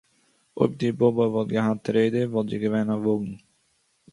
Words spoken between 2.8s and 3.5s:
אַ װאָגן.